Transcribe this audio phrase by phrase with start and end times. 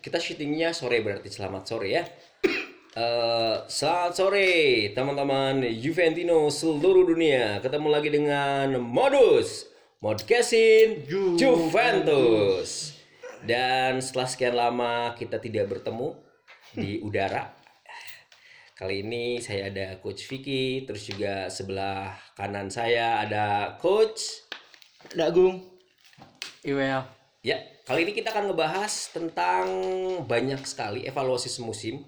[0.00, 2.08] Kita syutingnya sore berarti selamat sore ya.
[2.96, 4.50] Eh, selamat sore
[4.96, 7.60] teman-teman Juventino seluruh dunia.
[7.60, 9.68] Ketemu lagi dengan Modus
[10.00, 11.04] Modcastin
[11.36, 12.96] Juventus.
[13.44, 16.16] Dan setelah sekian lama kita tidak bertemu
[16.72, 17.52] di udara.
[18.80, 24.48] Kali ini saya ada Coach Vicky, terus juga sebelah kanan saya ada Coach
[25.12, 25.60] Dagung.
[26.64, 27.04] Iwel.
[27.44, 29.66] Ya, kali ini kita akan ngebahas tentang
[30.22, 32.06] banyak sekali evaluasi semusim.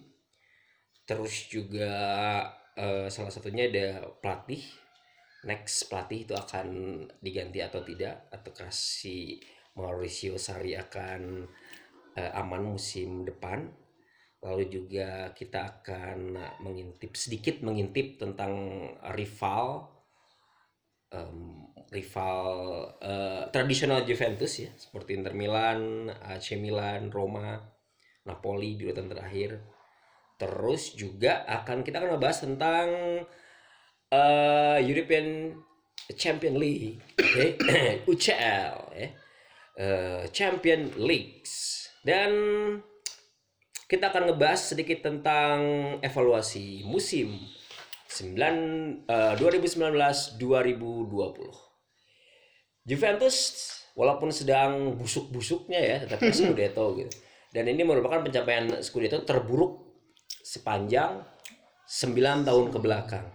[1.03, 1.91] Terus juga
[2.79, 4.63] eh, salah satunya ada pelatih.
[5.43, 6.69] Next pelatih itu akan
[7.19, 9.43] diganti atau tidak ataukah si
[9.75, 11.51] Mauricio Sarri akan
[12.15, 13.67] eh, aman musim depan.
[14.39, 18.55] Lalu juga kita akan mengintip sedikit mengintip tentang
[19.19, 19.91] rival
[21.13, 22.49] em, rival
[23.05, 27.61] eh, tradisional Juventus ya seperti Inter Milan, AC Milan, Roma,
[28.25, 29.61] Napoli di urutan terakhir.
[30.41, 32.89] Terus juga akan kita akan membahas tentang
[34.11, 35.55] eh, European
[36.17, 37.47] Champion League, oke,
[38.11, 39.09] UCL ya,
[39.73, 41.89] Eh, Champion Leagues.
[42.05, 42.31] Dan
[43.89, 45.61] kita akan ngebahas sedikit tentang
[46.05, 47.41] evaluasi musim
[48.13, 52.85] 9 eh, 2019 2020.
[52.85, 53.37] Juventus
[53.97, 57.17] walaupun sedang busuk-busuknya ya tetapi Scudetto gitu.
[57.53, 59.97] Dan ini merupakan pencapaian Scudetto terburuk
[60.45, 61.25] sepanjang
[61.89, 63.27] 9 tahun ke belakang.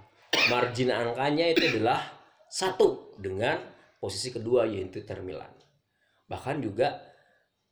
[0.53, 2.13] Margin angkanya itu adalah
[2.45, 3.57] satu dengan
[3.97, 5.49] posisi kedua yaitu Inter Milan.
[6.29, 7.01] Bahkan juga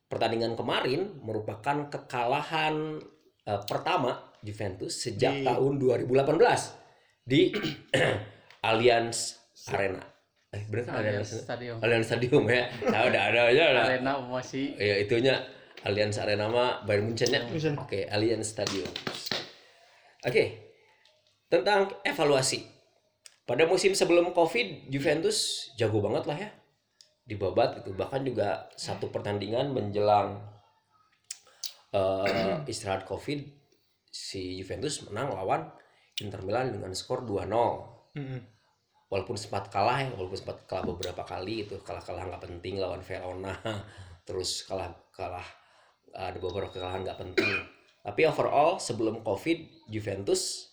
[0.09, 2.97] pertandingan kemarin merupakan kekalahan
[3.45, 6.84] eh, pertama Juventus sejak Di- tahun 2018
[7.25, 7.49] di
[8.69, 9.41] Allianz
[9.73, 10.05] Arena.
[10.53, 11.77] Eh, bener kan Allianz Stadium.
[11.81, 12.69] Allianz Stadium ya.
[12.85, 13.85] Nah, udah ada aja lah.
[13.89, 15.41] Arena masih Ya itunya
[15.81, 17.41] Allianz Arena mah Bayern Munchen ya.
[17.81, 18.87] Oke, Allianz Stadium.
[20.21, 20.69] Oke.
[21.49, 22.61] Tentang evaluasi.
[23.45, 26.49] Pada musim sebelum Covid, Juventus jago banget lah ya.
[27.25, 27.93] Dibabat gitu.
[27.97, 30.45] Bahkan juga satu pertandingan menjelang
[31.89, 33.45] eh, istirahat Covid,
[34.13, 35.73] si Juventus menang lawan
[36.23, 37.43] Inter Milan dengan skor 2-0
[38.15, 38.39] Mm-mm.
[39.11, 43.03] walaupun sempat kalah ya walaupun sempat kalah beberapa kali itu kalah kalah nggak penting lawan
[43.03, 43.51] Verona.
[44.27, 45.45] Terus kalah kalah
[46.15, 47.51] ada beberapa kekalahan nggak penting.
[48.05, 50.71] Tapi overall sebelum covid Juventus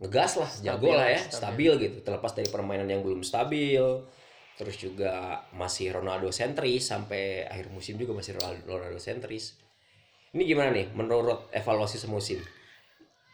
[0.00, 1.36] ngegas lah jago Stabil, lah ya stabil.
[1.36, 1.96] stabil gitu.
[2.02, 3.84] Terlepas dari permainan yang belum stabil.
[4.54, 9.58] Terus juga masih Ronaldo sentris sampai akhir musim juga masih Ronaldo sentris.
[10.34, 12.38] Ini gimana nih menurut evaluasi semusim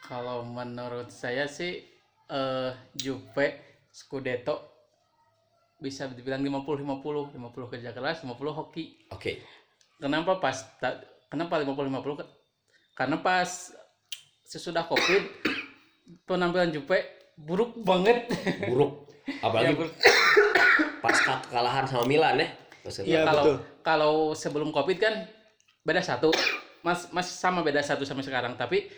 [0.00, 1.84] kalau menurut saya sih
[2.26, 3.46] eh Juve
[3.90, 4.70] Scudetto
[5.76, 9.08] bisa dibilang 50 50 50 kerja keras 50 hoki.
[9.10, 9.40] Oke.
[9.96, 12.24] Kenapa pas ta- kenapa 50 50
[12.92, 13.72] karena pas
[14.44, 15.24] sesudah covid
[16.24, 16.98] penampilan Juve
[17.34, 18.28] buruk banget.
[18.66, 19.08] Buruk.
[19.40, 19.94] Apalagi Ya, buruk.
[21.00, 22.48] pasca kekalahan sama Milan ya
[23.00, 23.56] Iya, kalau betul.
[23.80, 25.14] kalau sebelum covid kan
[25.82, 26.28] beda satu.
[26.80, 28.56] Mas masih sama beda satu sampai sekarang.
[28.56, 28.88] Tapi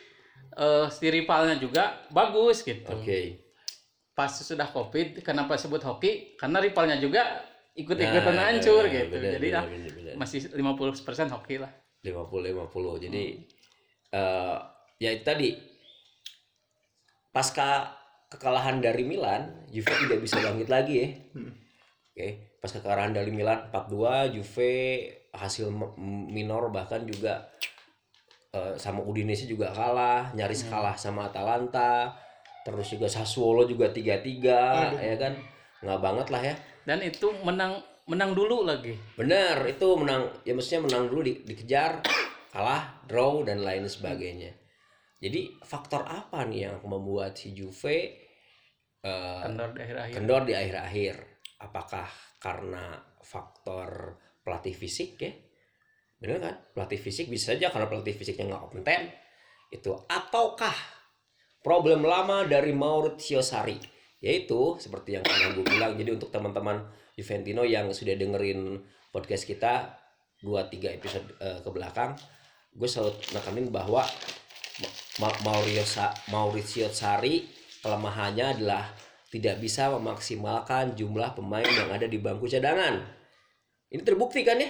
[0.52, 3.40] eh si rivalnya juga bagus gitu Oke.
[4.12, 7.40] pas sudah covid kenapa sebut hoki karena rivalnya juga
[7.72, 10.14] ikut-ikutan Nah, hancur gitu benar, jadi benar, ah, benar, benar.
[10.20, 13.04] masih 50% hoki lah 50 50.
[13.08, 13.24] Jadi
[14.12, 14.58] eh
[15.00, 15.48] ya itu tadi
[17.32, 17.96] pasca
[18.28, 21.08] kekalahan dari Milan, Juve tidak bisa bangkit lagi ya.
[21.36, 21.52] Hmm.
[22.12, 22.28] Oke,
[22.60, 24.72] pas kekalahan dari Milan 4-2, Juve
[25.32, 25.72] hasil
[26.28, 27.48] minor bahkan juga
[28.52, 32.12] eh, sama Udinese juga kalah, nyaris kalah sama Atalanta.
[32.62, 35.34] Terus juga Sassuolo juga 3-3 ya kan.
[35.82, 36.54] Nggak banget lah ya.
[36.82, 37.78] dan itu menang
[38.10, 42.02] menang dulu lagi Benar, itu menang ya maksudnya menang dulu di- dikejar,
[42.50, 44.50] kalah, draw dan lain sebagainya.
[45.22, 47.98] Jadi faktor apa nih yang membuat si Juve
[49.02, 51.14] eh, kendor di akhir-akhir kendor di akhir-akhir?
[51.62, 52.10] Apakah
[52.42, 55.30] karena faktor pelatih fisik ya?
[56.22, 56.54] Benar kan?
[56.70, 59.10] Pelatih fisik bisa saja karena pelatih fisiknya nggak kompeten.
[59.74, 61.02] Itu ataukah
[61.66, 63.78] problem lama dari Maurizio Sarri
[64.22, 66.86] yaitu seperti yang kemarin gue bilang jadi untuk teman-teman
[67.18, 68.78] Juventino yang sudah dengerin
[69.10, 69.98] podcast kita
[70.46, 72.14] 2-3 episode eh, ke belakang
[72.70, 74.06] gue selalu nekanin bahwa
[75.18, 77.50] Ma- Maurizio, Maurizio Sarri
[77.82, 78.94] kelemahannya adalah
[79.28, 83.00] tidak bisa memaksimalkan jumlah pemain yang ada di bangku cadangan.
[83.88, 84.68] Ini terbukti kan ya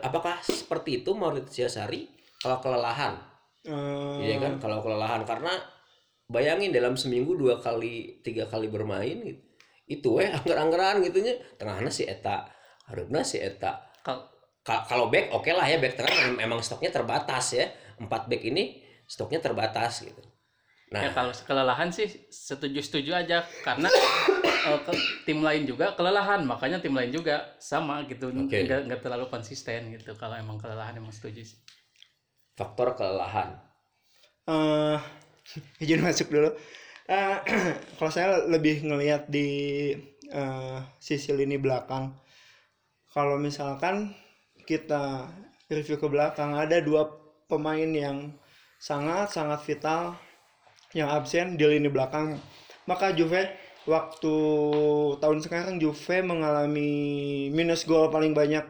[0.00, 2.08] apakah seperti itu Maurizio Sarri
[2.38, 3.14] kalau kelelahan.
[3.62, 4.52] Eh, Iya kan?
[4.58, 5.22] Kalau kelelahan.
[5.24, 5.52] Karena
[6.26, 9.40] bayangin dalam seminggu dua kali tiga kali bermain gitu.
[9.86, 12.46] Itu eh anggar-anggaran gitunya tengahnya si eta
[12.86, 13.82] harusnya si eta.
[14.00, 14.26] Kal-
[14.62, 15.76] ka- kalau back oke lah ya.
[15.76, 17.66] Back tengah memang stoknya terbatas ya.
[18.00, 20.22] Empat back ini stoknya terbatas gitu
[20.90, 23.86] nah Ya kalau kelelahan sih setuju-setuju aja karena
[24.68, 28.66] eh, ke- tim lain juga kelelahan makanya tim lain juga sama gitu Oke.
[28.66, 31.58] nggak nggak terlalu konsisten gitu kalau emang kelelahan emang setuju sih.
[32.58, 33.50] faktor kelelahan
[34.50, 34.98] eh
[35.82, 36.50] izin masuk dulu.
[37.10, 37.36] Eh,
[37.98, 39.48] kalau saya lebih ngelihat di
[40.30, 42.14] eh, sisi lini belakang.
[43.14, 44.14] Kalau misalkan
[44.70, 45.26] kita
[45.66, 47.02] review ke belakang ada dua
[47.50, 48.18] pemain yang
[48.78, 50.14] sangat sangat vital
[50.96, 52.38] yang absen di lini belakang.
[52.86, 53.50] Maka Juve
[53.86, 54.34] waktu
[55.22, 56.90] tahun sekarang Juve mengalami
[57.54, 58.64] minus gol paling banyak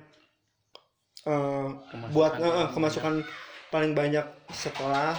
[1.26, 1.66] eh,
[2.12, 3.14] buat paling kemasukan
[3.70, 5.14] paling banyak setelah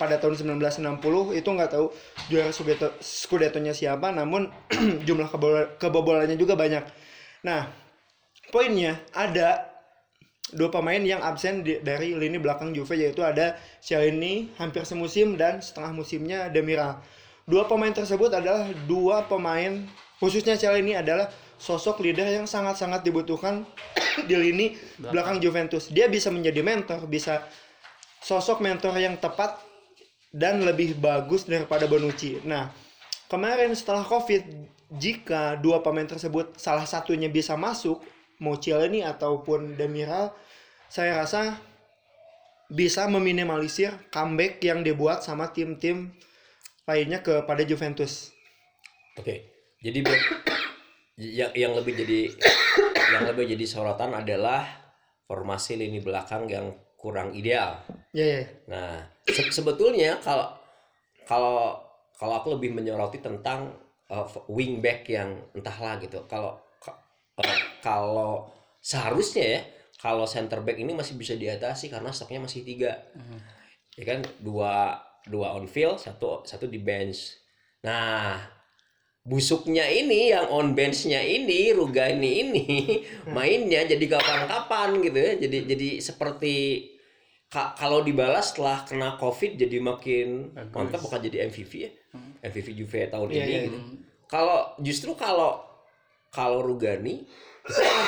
[0.00, 1.86] pada tahun 1960 itu nggak tahu
[2.26, 4.50] juara Scudetto Scudetto-nya siapa namun
[5.06, 6.82] jumlah kebobol- kebobolannya juga banyak.
[7.46, 7.70] Nah,
[8.50, 9.71] poinnya ada
[10.52, 15.64] dua pemain yang absen di- dari lini belakang Juve yaitu ada Cialini hampir semusim dan
[15.64, 17.00] setengah musimnya Demiral.
[17.48, 19.82] Dua pemain tersebut adalah dua pemain
[20.22, 23.66] khususnya Cialini adalah sosok leader yang sangat-sangat dibutuhkan
[24.28, 24.66] di lini
[24.98, 25.90] belakang Juventus.
[25.90, 27.42] Dia bisa menjadi mentor, bisa
[28.22, 29.58] sosok mentor yang tepat
[30.32, 32.40] dan lebih bagus daripada Bonucci.
[32.46, 32.72] Nah,
[33.28, 34.42] kemarin setelah Covid,
[34.96, 38.00] jika dua pemain tersebut salah satunya bisa masuk,
[38.42, 40.34] mau Cielini ataupun Demiral,
[40.90, 41.62] saya rasa
[42.66, 46.10] bisa meminimalisir comeback yang dibuat sama tim-tim
[46.82, 48.32] lainnya kepada Juventus.
[49.14, 49.34] oke
[49.78, 50.22] jadi back
[51.20, 52.32] yang yang lebih jadi
[53.12, 54.64] yang lebih jadi sorotan adalah
[55.28, 57.76] formasi lini belakang yang kurang ideal
[58.12, 58.42] Ya, ya.
[58.68, 60.48] Nah, se- sebetulnya kalau
[61.24, 61.80] kalau
[62.12, 63.72] kalau aku lebih menyoroti tentang
[64.12, 66.20] uh, wingback yang entahlah gitu.
[66.28, 66.71] Kalau ka-
[67.38, 69.60] uh, kalau seharusnya ya
[69.96, 72.98] kalau center back ini masih bisa diatasi karena stoknya masih tiga,
[73.94, 77.38] ya kan dua dua on field, satu satu di bench.
[77.86, 78.42] Nah,
[79.22, 82.66] busuknya ini yang on benchnya ini Rugani ini
[83.36, 85.32] mainnya jadi kapan-kapan gitu ya.
[85.38, 86.54] Jadi jadi seperti
[87.46, 90.74] ka- kalau dibalas setelah kena covid jadi makin Bagus.
[90.74, 91.90] mantap bukan jadi MVP ya
[92.42, 93.78] MVP Juve tahun Iya, ini iya, gitu.
[94.26, 95.62] Kalau justru kalau
[96.32, 97.22] kalau Rugani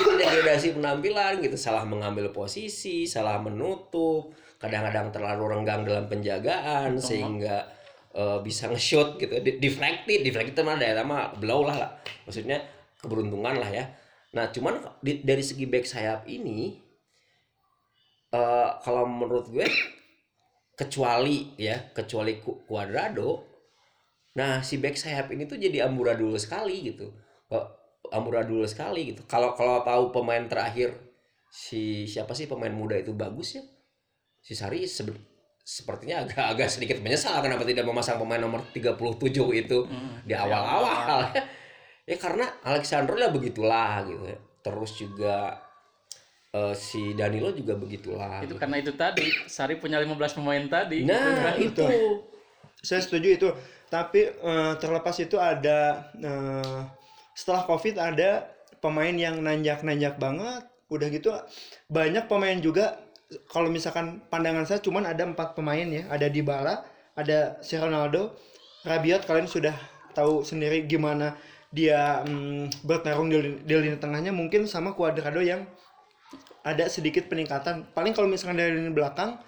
[0.01, 7.63] gitu degradasi penampilan gitu, salah mengambil posisi, salah menutup, kadang-kadang terlalu renggang dalam penjagaan sehingga
[8.15, 9.31] eh, bisa nge-shoot gitu,
[9.63, 11.91] deflected, deflected mah daerah mah belau lah, lah.
[12.27, 12.59] Maksudnya
[12.99, 13.85] keberuntungan lah ya.
[14.35, 16.75] Nah, cuman di- dari segi back sayap ini
[18.39, 19.67] eh kalau menurut gue
[20.75, 23.31] kecuali ya kecuali Cu- Cuadrado
[24.39, 27.07] nah si back sayap ini tuh jadi amburadul sekali gitu
[28.15, 30.95] Amburadul sekali gitu kalau kalau tahu pemain terakhir
[31.51, 33.63] si siapa sih pemain muda itu bagus ya
[34.39, 35.19] si Sari sebe-
[35.61, 38.95] sepertinya agak agak sedikit menyesal kenapa tidak memasang pemain nomor 37
[39.55, 40.21] itu Hmm.
[40.23, 41.25] di awal-awal
[42.11, 44.39] ya karena Alexandro ya begitulah gitu ya.
[44.61, 45.57] terus juga
[46.53, 48.61] eh, si Danilo juga begitulah Itu gitu.
[48.61, 51.03] karena itu tadi Sari punya 15 pemain tadi.
[51.03, 51.91] nah Gitu kan.
[51.91, 52.11] itu
[52.79, 53.49] Saya setuju itu.
[53.89, 55.81] Tapi eh, terlepas itu ada
[56.15, 56.81] eh,
[57.35, 58.49] setelah Covid ada
[58.79, 60.65] pemain yang nanjak-nanjak banget.
[60.89, 61.35] Udah gitu
[61.91, 63.01] banyak pemain juga
[63.51, 66.07] kalau misalkan pandangan saya cuman ada empat pemain ya.
[66.09, 66.87] Ada Dybala,
[67.19, 68.39] ada si Ronaldo,
[68.87, 69.75] Rabiot kalian sudah
[70.15, 71.35] tahu sendiri gimana
[71.75, 75.67] dia mm, bertarung di, di lini tengahnya mungkin sama Cuadrado yang
[76.63, 77.91] ada sedikit peningkatan.
[77.91, 79.43] Paling kalau misalkan dari lini belakang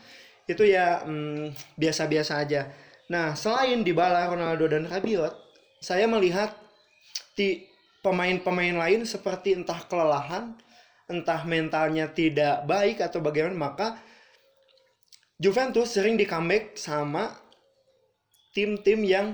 [0.51, 2.67] itu ya mm, biasa-biasa aja.
[3.07, 5.31] Nah, selain Dybala, Ronaldo dan Rabiot,
[5.79, 6.51] saya melihat
[7.39, 7.63] di
[8.07, 10.55] pemain-pemain lain seperti entah kelelahan,
[11.11, 13.99] entah mentalnya tidak baik atau bagaimana, maka
[15.43, 17.35] Juventus sering di comeback sama
[18.55, 19.27] tim-tim yang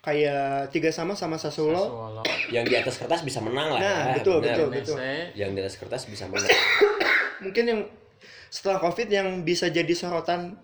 [0.00, 1.82] kayak tiga sama sama Sassuolo.
[1.82, 2.22] Sassuolo.
[2.54, 4.70] yang di atas kertas bisa menang lah Nah, ya betul, benar.
[4.70, 4.94] betul.
[4.94, 5.34] Udinese.
[5.34, 6.46] yang di atas kertas bisa menang
[7.44, 7.80] Mungkin yang
[8.48, 10.54] setelah Covid yang bisa jadi sorotan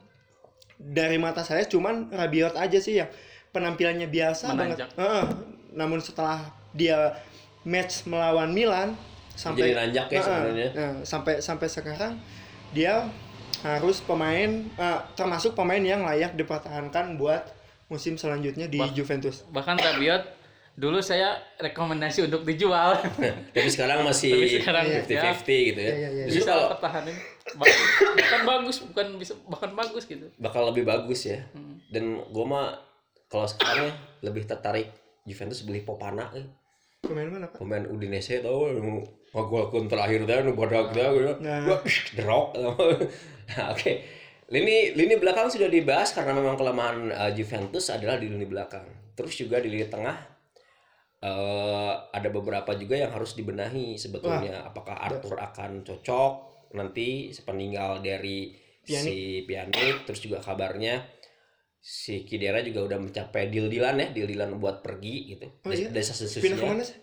[0.78, 3.10] dari mata saya cuman Rabiot aja sih yang
[3.50, 4.88] penampilannya biasa banget.
[4.88, 4.90] Menanjak.
[5.72, 7.16] Namun setelah dia
[7.62, 8.94] match melawan Milan
[9.32, 10.24] sampai jadi nanjak ya Heeh.
[10.24, 12.14] sebenarnya Nah, sampai sampai sekarang
[12.70, 13.08] dia
[13.60, 17.46] harus pemain eh, termasuk pemain yang layak dipertahankan buat
[17.86, 19.44] musim selanjutnya di Bah- Juventus.
[19.46, 20.24] Bahkan Rabiot
[20.72, 22.96] dulu saya rekomendasi untuk dijual.
[23.54, 25.00] tapi sekarang masih Tapi sekarang ya.
[25.04, 26.24] 50-50 gitu ya Iya, iya, iya.
[26.26, 27.16] bisa kalau pertahanin.
[27.54, 27.68] Bah-
[28.12, 30.26] Bahkan bagus, bukan bisa bahkan bagus gitu.
[30.36, 31.76] bakal lebih bagus ya Hmm.
[31.88, 32.80] dan gue mah
[33.26, 34.88] kalau sekarang ya lebih tertarik
[35.26, 36.46] Juventus beli Popana eh.
[37.02, 37.58] Pemain mana pak?
[37.58, 39.02] pemain Udinese tau nu
[39.34, 41.32] ngagolkeun terakhir teh nu badak teh gitu.
[41.42, 41.66] Nah.
[41.66, 41.80] Wah,
[42.14, 42.46] derok.
[43.50, 43.92] Nah, oke.
[44.52, 48.86] Lini lini belakang sudah dibahas karena memang kelemahan uh, Juventus adalah di lini belakang.
[49.18, 50.16] Terus juga di lini tengah
[51.22, 54.66] eh ada beberapa juga yang harus dibenahi sebetulnya.
[54.66, 56.32] Apakah Arthur akan cocok
[56.74, 61.02] nanti sepeninggal dari si Pjanic terus juga kabarnya
[61.82, 65.50] si Kidera juga udah mencapai deal-dealan ya, deal-dealan buat pergi gitu.
[65.66, 65.90] Oh iya?
[65.90, 66.94] Pindah ke mana sih?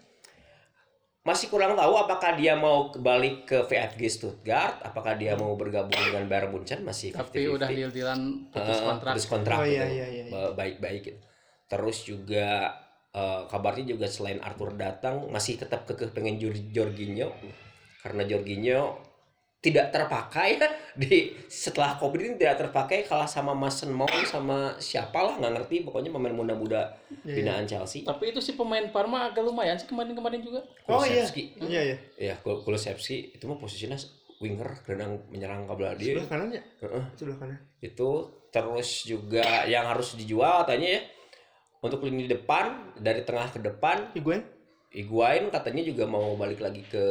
[1.19, 6.25] masih kurang tahu apakah dia mau balik ke VfG Stuttgart, apakah dia mau bergabung dengan
[6.25, 7.21] Bayern Munchen masih 50-50.
[7.21, 8.19] Tapi udah deal-dealan
[8.49, 9.13] putus kontrak.
[9.13, 9.85] putus kontrak Oh, iya, gitu.
[9.99, 10.33] iya, iya, iya.
[10.33, 11.19] Ba- baik-baik gitu.
[11.69, 12.47] Terus juga
[13.13, 17.29] eh, kabarnya juga selain Arthur datang masih tetap kekeh pengen Jor- Jorginho
[17.99, 18.97] karena Jorginho
[19.59, 20.69] tidak terpakai ya
[21.03, 25.75] di setelah Covid ini tidak terpakai kalah sama Mason Mount sama siapa lah nggak ngerti
[25.83, 26.95] pokoknya pemain muda-muda
[27.27, 28.07] Iya, binaan Chelsea.
[28.07, 30.63] Tapi itu si pemain Parma agak lumayan sih kemarin-kemarin juga.
[30.87, 31.27] Oh iya.
[31.59, 31.97] Iya iya.
[32.15, 33.99] Ya, Kul- Kulusevski itu mah posisinya
[34.39, 36.15] winger gelandang menyerang ke belah dia.
[36.15, 36.63] Sebelah kanan ya?
[36.79, 37.03] Heeh.
[37.19, 37.59] Sebelah kanan.
[37.83, 38.09] Itu
[38.55, 41.01] terus juga yang harus dijual katanya ya
[41.83, 44.47] untuk lini depan dari tengah ke depan Higuain?
[44.89, 47.03] Higuain katanya juga mau balik lagi ke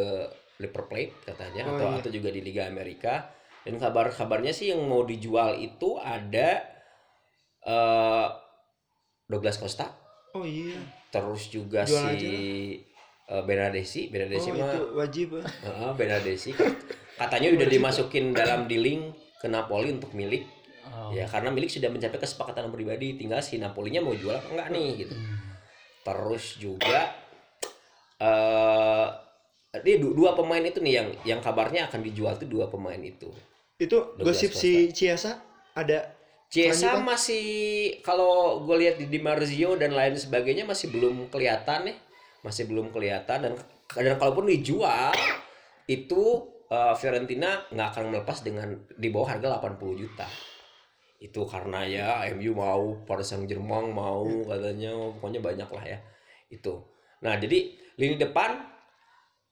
[0.59, 1.99] River Plate katanya Oh, atau iya.
[2.03, 3.31] atau juga di Liga Amerika.
[3.63, 6.63] Dan kabar-kabarnya sih yang mau dijual itu ada
[7.63, 8.27] eh
[9.25, 9.87] Douglas Costa.
[10.33, 10.77] Oh iya.
[11.09, 12.29] terus juga Jual si aja
[13.33, 15.29] eh, Benadesi Benadesi Oh mah itu wajib.
[15.41, 16.51] Heeh, Benadesi
[17.21, 20.45] katanya udah dimasukin dalam dealing ke Napoli untuk milik.
[20.89, 21.13] Oh.
[21.13, 24.89] ya karena milik sudah mencapai kesepakatan pribadi tinggal si Napolinya mau jual apa enggak nih
[25.05, 25.15] gitu.
[26.03, 27.13] Terus juga
[28.19, 29.28] eh ini
[29.73, 33.29] du- dua pemain itu nih yang yang kabarnya akan dijual tuh dua pemain itu.
[33.79, 35.39] Itu gosip si Ciesa
[35.77, 36.17] ada
[36.49, 37.05] Ciesa Lanjutan.
[37.05, 37.45] masih
[38.01, 41.95] kalau gue lihat di Di Marzio dan lain sebagainya masih belum kelihatan ya
[42.41, 43.53] masih belum kelihatan dan
[43.93, 45.13] dan kalaupun dijual
[45.89, 46.23] itu
[46.73, 50.27] eh, Fiorentina nggak akan melepas dengan di bawah harga 80 juta.
[51.19, 55.99] Itu karena ya MU mau Paris Saint Germain mau katanya pokoknya banyak lah ya.
[56.49, 56.81] Itu.
[57.25, 58.78] Nah jadi lini depan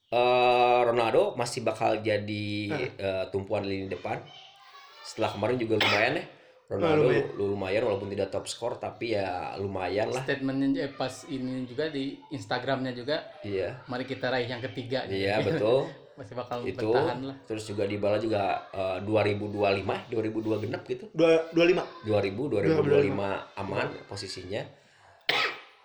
[0.08, 2.48] eh, Ronaldo masih bakal jadi
[2.96, 4.22] eh, tumpuan lini depan
[5.02, 6.24] setelah kemarin juga lumayan ya
[6.66, 7.26] Ronaldo lumayan.
[7.32, 11.86] lu- lumayan walaupun tidak top skor tapi ya lumayan lah Statementnya eh, pas ini juga
[11.86, 15.06] di Instagramnya juga, iya mari kita raih yang ketiga.
[15.06, 15.14] gitu.
[15.16, 15.86] iya betul
[16.16, 17.36] Masih bakal itu bertahan lah.
[17.44, 19.52] terus juga Dybala juga eh, 2025
[20.08, 21.82] 2002 genep gitu dua dua lima.
[22.02, 23.14] 2000 2025
[23.56, 24.62] aman posisinya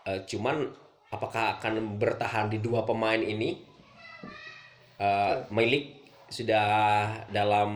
[0.01, 0.65] Eh, cuman
[1.09, 3.70] apakah akan bertahan di dua pemain ini
[5.01, 5.98] Eh, milik
[6.29, 6.70] sudah
[7.34, 7.72] dalam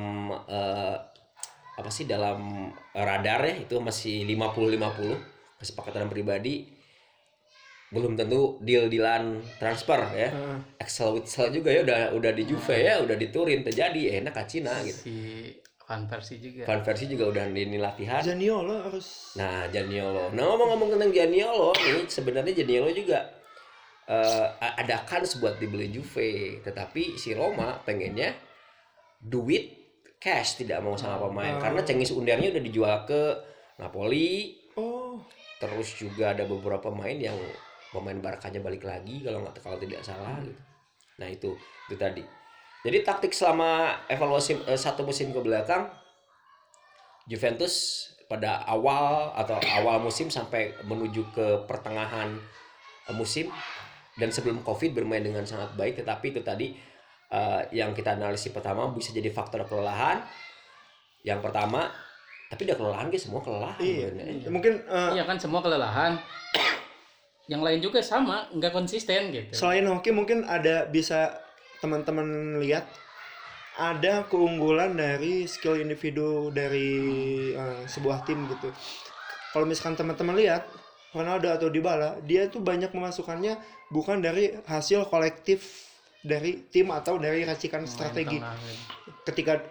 [0.46, 0.96] eh,
[1.76, 6.70] apa sih dalam radar ya itu masih 50-50 kesepakatan pribadi
[7.90, 10.58] belum tentu deal dealan transfer ya Heeh.
[10.78, 14.44] Excel Witsel juga ya udah udah di Juve ya udah di Turin terjadi enak ke
[14.46, 15.16] Cina gitu Si
[15.86, 16.66] Van Persie juga.
[16.66, 20.34] Van Persie juga udah di ini latihan Zaniolo harus Nah, Janiolo.
[20.34, 23.22] Nah, ngomong-ngomong tentang Janiolo nih, sebenarnya Janiolo juga
[24.06, 28.38] eh ada kans buat dibeli Juve, tetapi si Roma pengennya
[29.18, 29.74] duit
[30.22, 31.62] cash tidak mau sama pemain Oh.
[31.62, 33.22] karena Cengiz Undernya udah dijual ke
[33.82, 35.18] Napoli, Oh,
[35.58, 37.36] terus juga ada beberapa pemain yang
[37.90, 40.60] pemain Barkanya balik lagi kalau nggak kalau tidak salah gitu.
[41.16, 41.56] Nah, itu
[41.88, 42.24] itu tadi.
[42.86, 45.90] Jadi taktik selama evaluasi eh, satu musim ke belakang
[47.26, 52.38] Juventus pada awal atau awal musim sampai menuju ke pertengahan
[53.10, 53.50] eh, musim
[54.16, 56.72] dan sebelum Covid bermain dengan sangat baik tetapi itu tadi
[57.32, 60.24] eh, yang kita analisis pertama bisa jadi faktor kelelahan.
[61.26, 61.90] Yang pertama,
[62.48, 63.82] tapi udah kelelahan guys, semua kelelahan.
[63.82, 64.08] iya.
[64.14, 64.50] sebenarnya.
[64.54, 66.16] Mungkin eh, Iya kan semua kelelahan.
[67.52, 69.54] Yang lain juga sama, nggak konsisten gitu.
[69.54, 71.46] selain hoki mungkin ada bisa
[71.78, 72.90] teman-teman lihat
[73.78, 76.90] ada keunggulan dari skill individu dari
[77.54, 78.74] eh, sebuah tim gitu.
[79.54, 80.66] Kalau misalkan teman-teman lihat
[81.16, 83.56] Ronaldo atau Dybala, dia tuh banyak memasukkannya
[83.88, 85.88] bukan dari hasil kolektif
[86.26, 88.38] dari tim atau dari racikan Main strategi.
[88.44, 88.52] gitu.
[89.24, 89.64] Ketika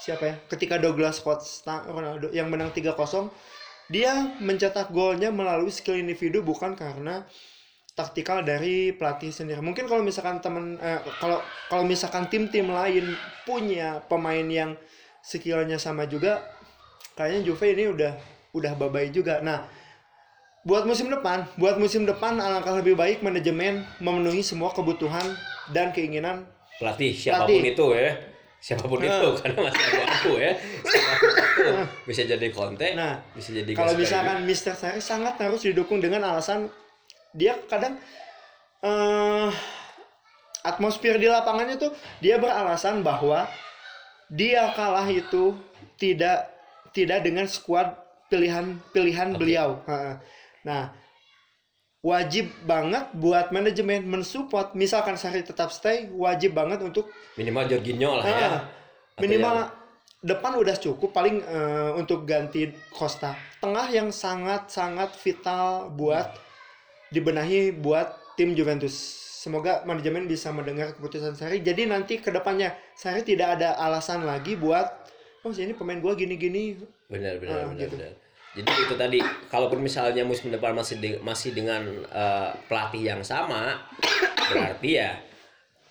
[0.00, 0.34] siapa ya?
[0.48, 2.96] Ketika Douglas Costa Ronaldo yang menang 3-0,
[3.92, 7.26] dia mencetak golnya melalui skill individu bukan karena
[7.96, 9.58] taktikal dari pelatih sendiri.
[9.64, 11.40] Mungkin kalau misalkan teman eh, kalau
[11.72, 13.16] kalau misalkan tim-tim lain
[13.48, 14.76] punya pemain yang
[15.24, 16.44] skillnya sama juga,
[17.16, 18.12] kayaknya Juve ini udah
[18.52, 19.40] udah babai juga.
[19.40, 19.64] Nah,
[20.66, 25.22] buat musim depan, buat musim depan alangkah lebih baik manajemen memenuhi semua kebutuhan
[25.70, 26.42] dan keinginan
[26.82, 27.72] pelatih siapa pun Pelatih.
[27.72, 28.10] itu ya
[28.58, 29.06] siapa pun Nah.
[29.06, 31.70] itu karena masih ada aku ya siapa pun itu
[32.04, 36.66] bisa jadi konten Nah, bisa jadi kalau misalkan Mister Sari sangat harus didukung dengan alasan
[37.30, 37.94] dia kadang
[38.82, 39.50] eh
[40.66, 43.46] atmosfer di lapangannya tuh dia beralasan bahwa
[44.26, 45.54] dia kalah itu
[45.94, 46.50] tidak
[46.90, 47.94] tidak dengan skuad
[48.26, 49.78] pilihan pilihan beliau.
[49.86, 50.18] Ha.
[50.66, 50.90] Nah,
[52.02, 57.06] wajib banget buat manajemen mensupport misalkan Sari tetap stay, wajib banget untuk
[57.38, 58.48] Minimal Jorginho lah ya.
[58.50, 58.62] Ah,
[59.22, 59.72] minimal yang-
[60.26, 63.38] depan udah cukup paling eh, untuk ganti Costa.
[63.62, 66.34] Tengah yang sangat-sangat vital buat
[67.10, 68.94] dibenahi buat tim Juventus.
[69.46, 71.62] Semoga manajemen bisa mendengar keputusan Sari.
[71.62, 74.90] Jadi nanti ke depannya Sari tidak ada alasan lagi buat
[75.46, 76.82] oh ini pemain gua gini-gini.
[77.06, 77.94] benar benar Ah, benar gitu.
[77.94, 78.25] benar.
[78.56, 83.76] Jadi itu tadi kalaupun misalnya musim depan masih de- masih dengan eh, pelatih yang sama,
[84.48, 85.12] berarti ya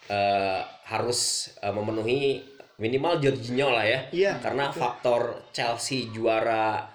[0.10, 2.42] eh, harus eh, memenuhi
[2.82, 4.00] minimal Jorginho lah ya.
[4.12, 6.90] Iya, Karena faktor Chelsea juara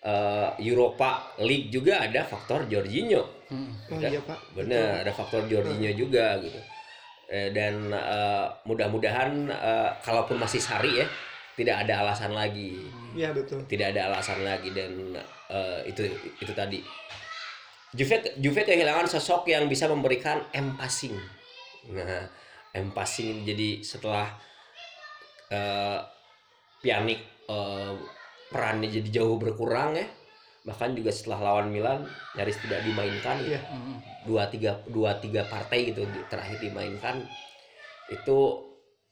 [0.00, 3.26] eh, Europa League juga ada faktor Jorginho.
[3.50, 3.70] Hmm.
[3.90, 4.54] Oh iya, Pak.
[4.54, 6.58] Benar, ada faktor Jorginho juga gitu.
[7.26, 11.06] Eh, dan eh, mudah-mudahan eh, kalaupun masih Sari ya,
[11.58, 12.86] tidak ada alasan lagi.
[13.14, 13.62] Iya, betul.
[13.68, 15.14] Tidak ada alasan lagi dan
[15.52, 16.02] eh, itu
[16.40, 16.80] itu tadi.
[17.96, 21.14] Juve Juve kehilangan sosok yang bisa memberikan empasing.
[21.94, 22.26] Nah,
[22.74, 24.26] empasing jadi setelah
[25.48, 26.00] eh
[26.82, 27.92] Pjanic eh,
[28.50, 30.06] perannya jadi jauh berkurang ya.
[30.66, 32.02] Bahkan juga setelah lawan Milan
[32.34, 33.60] nyaris tidak dimainkan Iya.
[34.26, 37.22] Dua tiga dua tiga partai gitu di- terakhir dimainkan
[38.10, 38.38] itu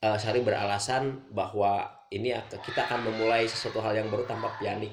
[0.04, 4.92] eh, Sari beralasan bahwa ini kita akan memulai sesuatu hal yang baru tanpa Pjanic.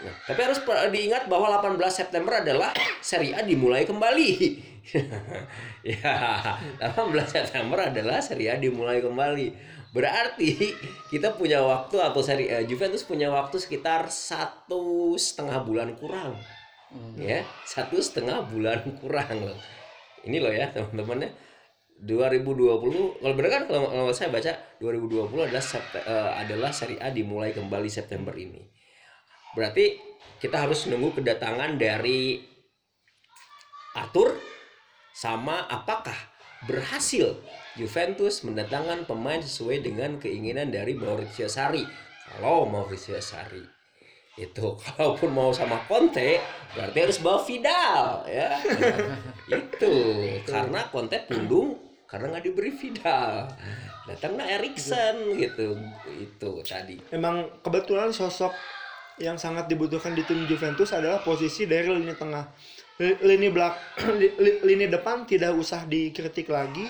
[0.00, 0.58] Nah, tapi harus
[0.90, 2.72] diingat bahwa 18 September adalah
[3.04, 4.30] Serie A dimulai kembali.
[5.92, 6.16] ya,
[6.80, 6.90] 18
[7.28, 9.78] September adalah Serie A dimulai kembali.
[9.92, 10.72] Berarti
[11.12, 16.34] kita punya waktu atau seri eh, Juventus punya waktu sekitar satu setengah bulan kurang
[16.90, 17.14] Hmm.
[17.22, 19.54] ya satu setengah bulan kurang loh
[20.26, 21.30] ini loh ya teman-teman ya
[22.00, 27.52] 2020 kalau benar kan kalau, kalau saya baca 2020 adalah Sept- eh, adalah A dimulai
[27.52, 28.64] kembali September ini.
[29.52, 30.00] Berarti
[30.40, 32.40] kita harus nunggu kedatangan dari
[33.92, 34.38] Arthur
[35.12, 36.16] sama apakah
[36.64, 37.36] berhasil
[37.76, 41.84] Juventus mendatangkan pemain sesuai dengan keinginan dari Maurizio Sarri?
[42.30, 43.80] Kalau Maurizio Sarri
[44.40, 46.40] itu kalaupun mau sama Conte
[46.72, 48.56] berarti harus bawa Vidal ya.
[49.52, 49.92] Itu
[50.48, 53.46] karena Conte pundung karena nggak diberi Vidal
[54.04, 55.78] datangnya Erikson gitu
[56.10, 58.50] itu tadi Emang kebetulan sosok
[59.20, 62.48] yang sangat dibutuhkan di tim Juventus adalah posisi dari lini tengah.
[62.96, 63.76] Li- Lini belak
[64.20, 66.88] li- li- lini depan tidak usah dikritik lagi.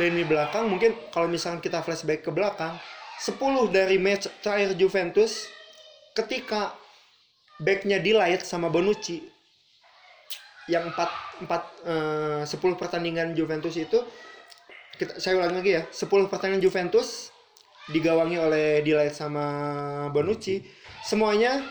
[0.00, 2.80] Lini belakang mungkin kalau misalkan kita flashback ke belakang,
[3.20, 3.36] 10
[3.68, 5.48] dari match terakhir Juventus
[6.16, 6.72] ketika
[7.60, 9.20] backnya Delight sama Bonucci
[10.72, 14.00] yang 4 4 10 pertandingan Juventus itu
[14.96, 15.82] kita, saya ulangi lagi ya.
[15.92, 17.30] 10 pertandingan Juventus
[17.92, 19.46] digawangi oleh Delight sama
[20.10, 20.64] Bonucci.
[21.04, 21.62] Semuanya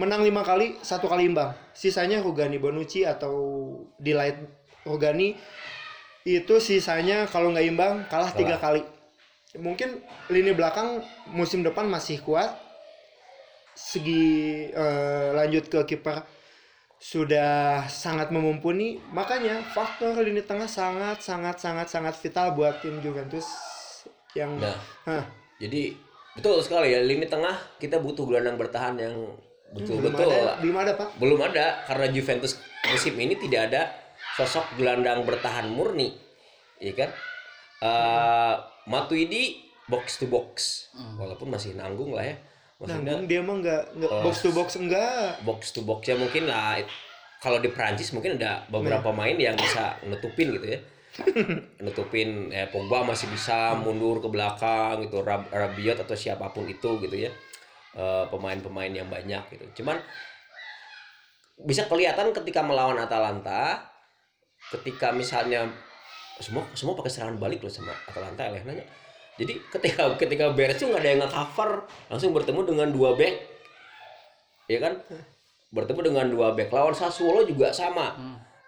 [0.00, 1.54] menang lima kali satu kali imbang.
[1.76, 3.34] Sisanya Rugani Bonucci atau
[4.00, 4.40] Delight
[4.82, 5.36] Rugani
[6.26, 8.82] itu sisanya kalau nggak imbang kalah tiga kali.
[9.56, 12.50] Mungkin lini belakang musim depan masih kuat.
[13.76, 16.24] Segi eh, lanjut ke kiper
[16.96, 19.00] sudah sangat memumpuni.
[19.12, 23.46] Makanya faktor lini tengah sangat sangat sangat sangat vital buat tim Juventus
[24.36, 25.24] yang nah.
[25.56, 25.96] Jadi
[26.36, 29.16] betul sekali ya lini tengah kita butuh gelandang bertahan yang
[29.72, 31.08] belum betul-betul ada belum ada pak.
[31.16, 33.82] Belum ada karena Juventus musim ini tidak ada
[34.36, 36.12] sosok gelandang bertahan murni,
[36.76, 37.10] iya kan?
[37.80, 38.54] Eh,
[38.86, 42.36] Matuidi box to box, walaupun masih nanggung lah ya.
[42.76, 45.40] Maksudnya nanggung dia mah nggak nggak box to box enggak.
[45.48, 46.76] Box to box ya mungkin lah.
[47.40, 50.80] Kalau di Prancis mungkin ada beberapa main yang bisa nutupin gitu ya.
[51.84, 57.00] nutupin ya Pogba masih bisa mundur ke belakang gitu Rab- Rabiot atau siapa pun itu
[57.00, 57.32] gitu ya.
[57.96, 59.80] Eh, pemain-pemain yang banyak gitu.
[59.80, 59.96] Cuman
[61.64, 63.80] bisa kelihatan ketika melawan Atalanta
[64.68, 65.64] ketika misalnya
[66.36, 68.84] semua semua pakai serangan balik loh sama Atalanta ya nanya
[69.36, 71.70] jadi ketika ketika beres tuh nggak ada yang nge-cover
[72.08, 73.34] langsung bertemu dengan dua back.
[74.66, 75.04] Ya kan?
[75.68, 76.72] Bertemu dengan dua back.
[76.72, 78.16] Lawan Sassuolo juga sama.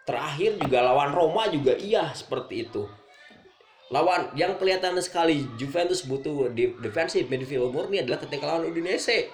[0.05, 2.85] Terakhir juga lawan Roma juga iya seperti itu.
[3.89, 9.33] Lawan yang kelihatan sekali Juventus butuh di defensive midfield murni adalah ketika lawan Udinese.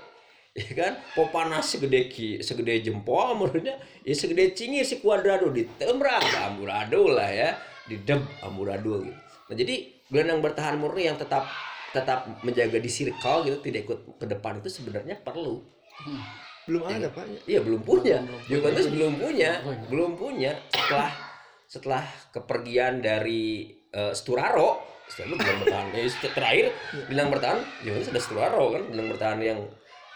[0.55, 1.03] Ya kan?
[1.19, 3.75] Popanas segede ki segede jempol menurutnya.
[4.07, 5.51] Ya segede cingir si Cuadrado.
[5.51, 7.59] Ditembrak Amburado lah ya.
[7.91, 9.19] Dideb Amburado gitu.
[9.51, 11.49] Nah jadi gelandang bertahan murni yang tetap
[11.91, 15.63] tetap menjaga di circle gitu tidak ikut ke depan itu sebenarnya perlu.
[16.65, 17.25] Belum ada pak.
[17.45, 18.19] Iya belum punya.
[18.45, 19.89] Juventus belum punya, Belum punya.
[19.89, 20.53] belum punya.
[20.73, 21.11] Setelah
[21.65, 25.87] setelah kepergian dari eh, Sturaro Sturaro bilang bertahan.
[25.93, 26.73] Eh, st- terakhir
[27.07, 29.61] bilang bertahan Juventus ada Sturaro kan bilang bertahan yang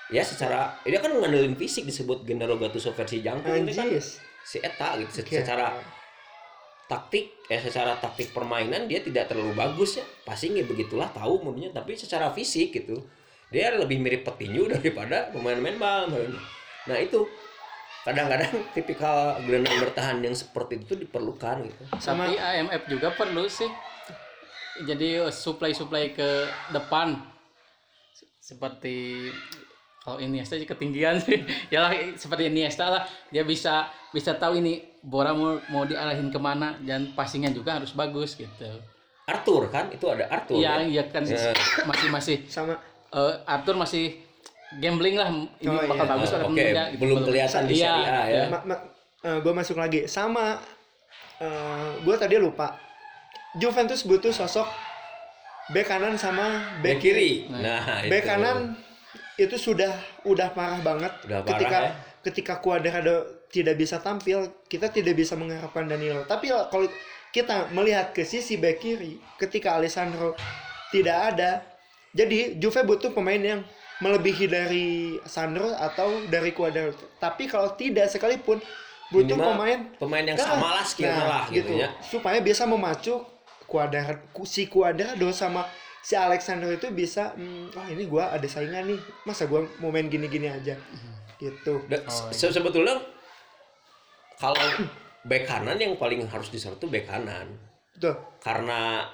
[0.08, 3.86] ya secara dia kan ngandelin fisik disebut Gennaro Gattuso versi jangkung ini kan.
[4.42, 5.44] Si Eta gitu Oke.
[5.44, 5.76] secara
[6.88, 11.68] taktik eh secara taktik permainan dia tidak terlalu bagus ya passing ya begitulah tahu modunya
[11.68, 12.96] tapi secara fisik gitu
[13.48, 16.08] dia lebih mirip petinju daripada pemain-pemain bal
[16.88, 17.28] nah itu
[18.08, 23.68] kadang-kadang tipikal gelandang bertahan yang seperti itu diperlukan gitu Sama- Tapi AMF juga perlu sih.
[24.80, 26.30] Jadi eh, supply-supply ke
[26.72, 27.20] depan
[28.16, 29.28] Se- seperti
[30.00, 31.44] kalau Iniesta ketinggian sih.
[31.74, 33.02] ya lah seperti Iniesta lah.
[33.28, 37.92] Dia bisa bisa tahu ini bola mau mau diarahin ke mana dan passingnya juga harus
[37.92, 38.66] bagus gitu.
[39.24, 40.84] Arthur kan itu ada Arthur Iya, ya.
[40.84, 41.52] iya kan Ya.
[41.84, 42.74] masih masih Sama
[43.08, 44.16] eh, Arthur masih
[44.74, 46.12] gambling lah ini Oh, bakal iya.
[46.12, 47.00] bagus Oh, atau oke, enggak gitu.
[47.00, 48.44] belum kelihatan di Iya, Serie A ya.
[48.48, 48.84] ma- ma-
[49.18, 50.56] gue masuk lagi sama
[51.98, 52.74] gue tadi lupa
[53.54, 54.66] Juventus butuh sosok
[55.68, 57.32] bek kanan sama Bek bek kiri.
[57.48, 58.26] Nah, bek itu.
[58.26, 58.56] kanan
[59.36, 59.92] itu sudah
[60.24, 61.92] udah parah banget Udah parah, ketika ya.
[62.22, 66.86] ketika Cuadrado tidak bisa tampil kita tidak bisa mengharapkan Danilo tapi kalau
[67.32, 70.36] kita melihat ke sisi bek kiri ketika Alessandro
[70.92, 71.64] tidak ada
[72.16, 73.60] jadi Juve butuh pemain yang
[73.98, 78.62] melebihi dari Sandro atau dari Cuadrado tapi kalau tidak sekalipun
[79.08, 81.88] butuh Minimal pemain pemain yang Nah, sama lah skillnya nah, lah gitu, ya.
[82.04, 83.24] Supaya bisa memacu
[83.66, 85.64] Cuadrado si Cuadrado sama
[86.00, 89.00] si Alexander itu bisa hmm, wah ini gua ada saingan nih.
[89.28, 90.76] Masa gua mau main gini-gini aja?
[91.36, 91.72] Gitu.
[91.88, 93.00] Da- se- sebetulnya
[94.38, 94.66] kalau
[95.26, 97.58] bek kanan yang paling harus diserang itu bek kanan.
[97.94, 98.14] Betul.
[98.38, 99.04] Karena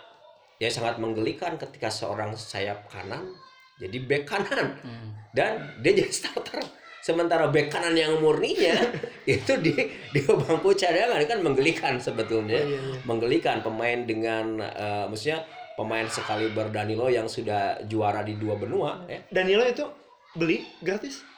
[0.61, 3.33] ya sangat menggelikan ketika seorang sayap kanan
[3.81, 4.79] jadi bek kanan.
[4.85, 5.11] Hmm.
[5.35, 6.63] dan dia jadi starter.
[7.03, 8.77] Sementara bek kanan yang murninya
[9.29, 9.75] itu di
[10.15, 11.39] di bangku cadangan kan?
[11.43, 12.61] Menggelikan sebetulnya.
[12.61, 12.97] Oh, iya, iya.
[13.03, 15.43] menggelikan pemain dengan eh, maksudnya
[15.75, 19.21] pemain sekali Danilo yang sudah juara di dua benua ya.
[19.33, 19.85] Danilo itu
[20.39, 21.34] beli gratis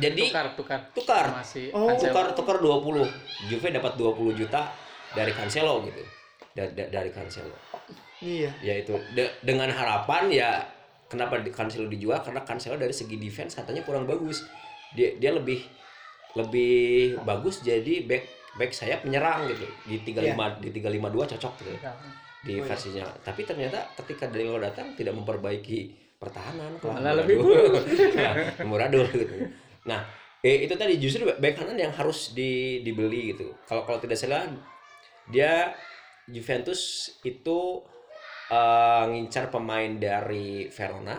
[0.00, 0.80] jadi tukar tukar.
[0.90, 1.24] tukar.
[1.32, 3.06] masih Oh, tukar tukar 20
[3.46, 4.72] Juve dapat 20 juta
[5.10, 6.02] dari Cancelo gitu.
[6.50, 7.54] Da- da- dari Cancelo.
[8.18, 8.50] Iya.
[8.60, 8.96] Ya itu.
[9.12, 10.64] De- dengan harapan ya
[11.06, 12.20] kenapa di- Cancelo dijual?
[12.20, 14.42] Karena Cancelo dari segi defense katanya kurang bagus.
[14.90, 15.62] Dia dia lebih
[16.32, 19.66] lebih bagus jadi back back sayap penyerang gitu.
[19.84, 21.70] Di 35 di 352 cocok gitu.
[22.40, 22.64] Di Oh, iya.
[22.64, 23.04] versinya.
[23.20, 26.76] Tapi ternyata ketika Danilo datang tidak memperbaiki pertahanan.
[26.78, 27.36] Malah lebih
[28.68, 29.36] Muradul gitu
[29.82, 30.04] nah
[30.40, 34.44] eh, itu tadi justru back kanan yang harus di, dibeli gitu kalau kalau tidak salah
[35.26, 35.72] dia
[36.26, 36.80] Juventus
[37.22, 37.80] itu
[38.48, 41.16] eh, ngincar pemain dari Verona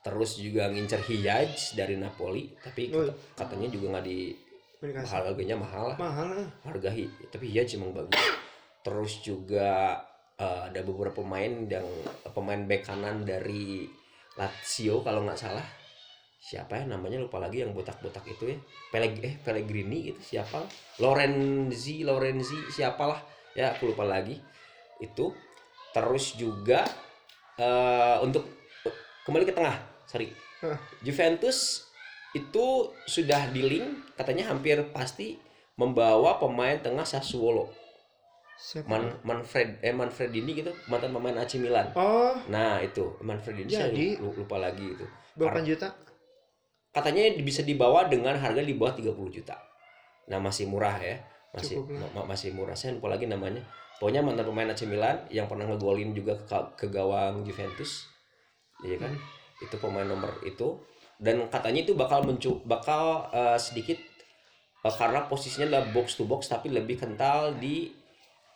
[0.00, 4.30] terus juga ngincar Hiyaj dari Napoli tapi Oh, kata- katanya juga nggak di
[4.76, 5.08] Dikasih.
[5.10, 6.48] harganya mahal lah mahal ah.
[6.62, 8.22] harga hi tapi Hiyaj emang bagus
[8.80, 9.98] terus juga
[10.38, 11.86] eh, ada beberapa pemain yang
[12.30, 13.90] pemain bek kanan dari
[14.38, 15.64] Lazio kalau nggak salah
[16.46, 18.58] siapa ya namanya lupa lagi yang botak-botak itu ya.
[18.94, 20.62] Peleg eh Pellegrini gitu siapa?
[21.02, 23.18] Lorenzi Lorenzi siapalah.
[23.58, 24.38] Ya aku lupa lagi.
[25.02, 25.34] Itu
[25.90, 26.86] terus juga
[27.58, 28.46] eh, untuk
[29.26, 29.74] kembali ke tengah
[30.06, 30.30] sorry.
[31.02, 31.82] Juventus
[32.32, 32.66] itu
[33.04, 35.40] sudah di link katanya hampir pasti
[35.74, 37.74] membawa pemain tengah Sassuolo.
[38.56, 38.88] Siapa?
[38.88, 41.92] Man, Manfred eh Manfredini gitu mantan pemain AC Milan.
[41.92, 42.32] Oh.
[42.48, 45.04] Nah itu Manfredini saya Jadi- lu- lupa lagi itu.
[45.36, 45.92] berapa juta
[46.96, 49.60] katanya bisa dibawa dengan harga di bawah 30 juta.
[50.32, 51.20] Nah masih murah ya.
[51.52, 52.08] Masih lah.
[52.08, 52.72] ma- ma- masih murah.
[52.72, 53.60] Saya lupa lagi namanya?
[54.00, 58.08] Pokoknya mantan pemain AC Milan yang pernah ngegolin juga ke, ke gawang Juventus.
[58.80, 59.12] Iya kan?
[59.60, 60.80] Itu pemain nomor itu.
[61.16, 63.96] Dan katanya itu bakal mencu bakal eh, sedikit
[64.84, 67.88] eh, karena posisinya adalah box to box tapi lebih kental di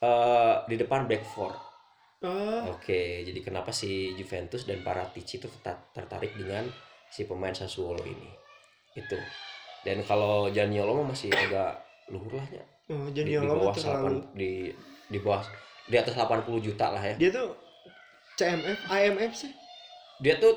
[0.00, 1.52] eh, di depan back four.
[2.20, 2.76] Oh.
[2.76, 6.68] Oke, jadi kenapa si Juventus dan Paratici itu terta- tertarik dengan
[7.10, 8.30] si pemain Sassuolo ini?
[8.94, 9.18] Itu.
[9.82, 12.64] Dan kalau Janiolo masih agak luhur lah ya.
[12.90, 14.50] oh Di, jadi di bawah terlalu 8 di
[15.10, 15.42] di bawah
[15.86, 17.14] di atas 80 juta lah ya.
[17.18, 17.54] dia tuh
[18.34, 19.50] CMF IMF sih
[20.20, 20.54] Dia tuh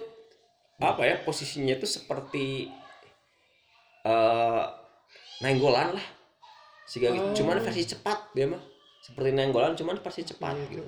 [0.82, 2.68] apa ya posisinya tuh seperti
[4.04, 4.64] eh
[5.42, 6.08] Nainggolan lah.
[6.88, 7.24] Sehingga gitu.
[7.24, 7.36] Oh.
[7.36, 8.62] cuman versi cepat dia mah.
[9.04, 10.84] Seperti Nainggolan cuman versi cepat Iya, gitu.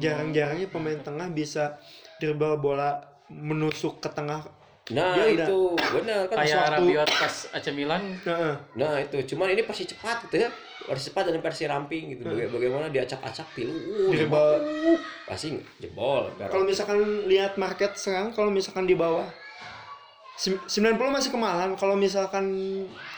[0.00, 1.76] jarang-jarangnya pemain tengah bisa
[2.20, 4.42] dribble bola menusuk ke tengah
[4.90, 5.58] Nah, Dia udah- itu
[5.94, 8.54] benar kan kayak suatu- Rabiot pas AC Milan Heeh.
[8.74, 10.50] Nah itu, cuman ini versi cepat gitu ya,
[10.82, 12.22] versi cepat dan versi ramping gitu.
[12.24, 15.48] Baga- Bagaimana diacak-acak pilu, uh, uh, pasti
[15.78, 16.26] jebol.
[16.36, 19.30] Kalau misalkan lihat market sekarang, kalau misalkan di bawah
[20.34, 21.76] sem- 90 masih kemahalan.
[21.76, 22.50] Kalau misalkan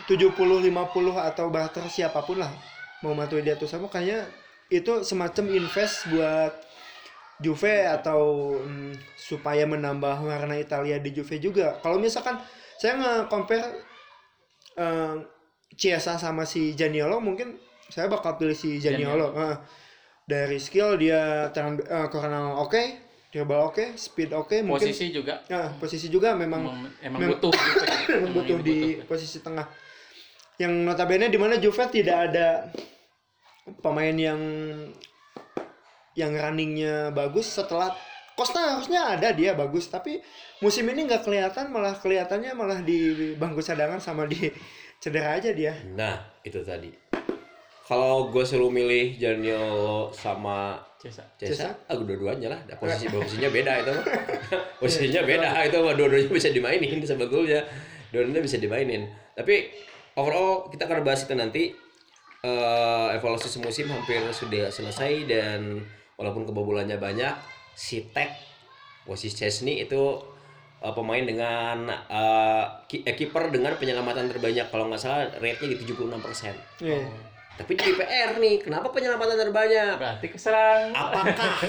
[0.04, 0.76] 70, 50
[1.14, 2.52] atau barter siapa pun lah,
[3.00, 4.28] mau Matuidi atau sama kayaknya
[4.68, 6.52] itu semacam invest buat
[7.42, 11.76] Juve atau mm, supaya menambah warna Italia di Juve juga.
[11.82, 12.38] Kalau misalkan
[12.78, 13.66] saya nge-compare
[14.78, 15.16] eh,
[15.74, 17.58] Chiesa sama si Janiolo mungkin
[17.90, 19.34] saya bakal pilih si Janiolo.
[19.36, 19.56] Eh,
[20.22, 22.82] dari skill dia tangan eh, corner oke,
[23.34, 27.52] dribble oke, speed oke, mungkin posisi juga Nah, posisi juga memang emang, emang mem- butuh
[27.52, 27.84] gitu.
[28.22, 29.66] memang butuh di posisi tengah.
[30.60, 32.70] Yang notabene di mana Juve tidak ada
[33.82, 34.40] pemain yang
[36.18, 37.96] yang runningnya bagus setelah
[38.32, 40.16] Costa harusnya ada dia bagus tapi
[40.64, 44.48] musim ini nggak kelihatan malah kelihatannya malah di bangku cadangan sama di
[45.02, 45.76] cedera aja dia.
[45.92, 46.88] Nah, itu tadi.
[47.82, 51.26] Kalau gue selalu milih Janiolo sama Cesa.
[51.34, 52.60] Cesa, ah dua-duanya lah.
[52.78, 54.06] Posisi posisinya beda itu mah.
[54.80, 57.66] posisinya beda itu mah dua-duanya bisa dimainin sebetulnya.
[58.14, 59.10] Dua-duanya bisa dimainin.
[59.34, 59.68] Tapi
[60.14, 61.74] overall kita akan bahas itu nanti.
[62.42, 65.78] Eh, evaluasi semusim hampir sudah selesai dan
[66.22, 67.34] walaupun kebobolannya banyak,
[67.74, 68.30] si Tek
[69.02, 70.22] posisi Chesney itu
[70.78, 76.86] eh, pemain dengan eh, kiper dengan penyelamatan terbanyak kalau nggak salah rate-nya di 76%.
[76.86, 77.02] Iya.
[77.52, 80.00] Tapi jadi PR nih, kenapa penyelamatan terbanyak?
[80.00, 80.94] Berarti keserang.
[80.96, 81.60] apakah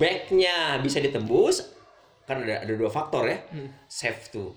[0.00, 1.70] backnya bisa ditembus
[2.24, 3.38] kan ada ada dua faktor ya
[3.84, 4.56] save tuh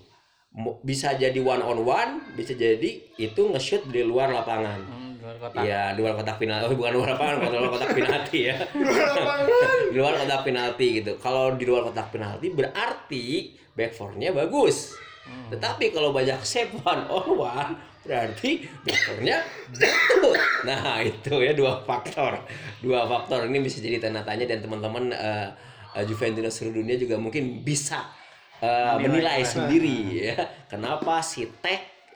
[0.80, 5.60] bisa jadi one on one bisa jadi itu nge-shoot di luar lapangan Hmm, luar kotak.
[5.60, 6.64] Iya di luar kotak penalti.
[6.64, 8.56] Oh, bukan luar lapangan di luar kotak penalti ya.
[9.92, 11.12] Di luar kotak penalti gitu.
[11.20, 13.26] Kalau di luar kotak penalti berarti
[13.76, 14.96] back four-nya bagus
[15.48, 17.72] tetapi kalau banyak save one on one
[18.04, 19.36] berarti back four-nya
[19.72, 20.40] butut.
[20.64, 22.40] nah itu ya dua faktor.
[22.80, 25.48] Dua faktor ini bisa jadi tanda tanya dan teman-teman eh,
[26.04, 28.08] Juventus seluruh dunia juga mungkin bisa
[28.60, 29.44] eh, menilai.
[29.44, 30.36] sendiri ya.
[30.68, 32.12] Kenapa si Tek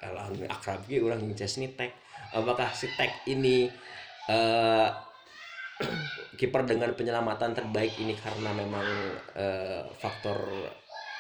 [0.48, 2.01] akrab urang jeung Chesney Tek
[2.32, 3.68] apakah si Tek ini
[4.28, 4.88] eh
[6.38, 8.86] kiper dengan penyelamatan terbaik ini karena memang
[9.34, 10.38] eh, faktor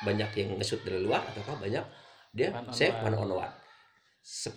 [0.02, 1.84] banyak yang nge-shoot dari luar ataukah banyak?
[2.32, 3.14] Dia One on save one.
[3.14, 3.54] on one.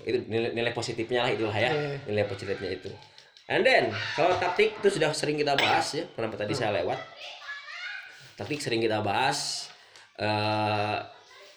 [0.05, 1.69] Itu nilai, nilai positifnya lah itulah ya.
[1.69, 1.97] Iya.
[2.09, 2.89] nilai positifnya itu.
[3.45, 6.05] And then kalau taktik itu sudah sering kita bahas ya.
[6.13, 6.97] Kenapa tadi saya lewat?
[8.37, 9.69] Taktik sering kita bahas.
[10.17, 10.97] Eh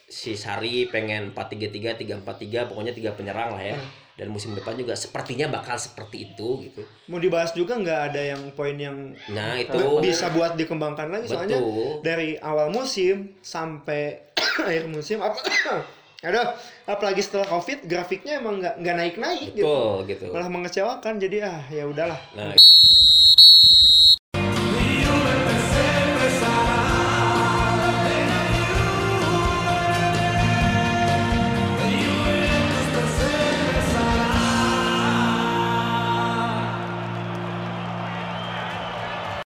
[0.08, 3.76] si Sari pengen 4-3-3, 3-4-3, pokoknya tiga penyerang lah ya.
[4.18, 6.82] Dan musim depan juga sepertinya bakal seperti itu gitu.
[7.06, 11.62] Mau dibahas juga nggak ada yang poin yang Nah, itu bisa buat dikembangkan lagi soalnya
[11.62, 12.02] betul.
[12.02, 14.34] dari awal musim sampai
[14.66, 15.38] akhir musim apa
[16.26, 16.50] aduh
[16.84, 20.24] apalagi setelah covid grafiknya emang nggak nggak naik naik gitu Betul gitu.
[20.34, 22.58] malah mengecewakan jadi ah ya udahlah Nah,